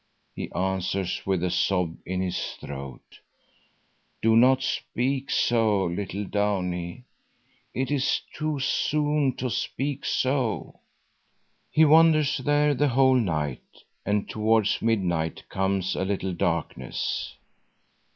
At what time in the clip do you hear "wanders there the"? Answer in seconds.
11.85-12.87